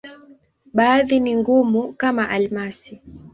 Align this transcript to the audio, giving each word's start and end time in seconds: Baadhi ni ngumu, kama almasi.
Baadhi 0.73 1.19
ni 1.19 1.35
ngumu, 1.35 1.93
kama 1.93 2.29
almasi. 2.29 3.01